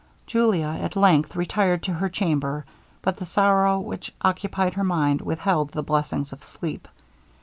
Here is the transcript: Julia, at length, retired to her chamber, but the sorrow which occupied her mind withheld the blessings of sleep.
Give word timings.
Julia, 0.25 0.79
at 0.81 0.95
length, 0.95 1.35
retired 1.35 1.83
to 1.83 1.93
her 1.93 2.09
chamber, 2.09 2.65
but 3.03 3.17
the 3.17 3.25
sorrow 3.27 3.79
which 3.79 4.11
occupied 4.23 4.73
her 4.73 4.83
mind 4.83 5.21
withheld 5.21 5.69
the 5.73 5.83
blessings 5.83 6.33
of 6.33 6.43
sleep. 6.43 6.87